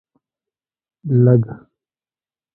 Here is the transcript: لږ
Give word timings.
لږ 1.23 1.43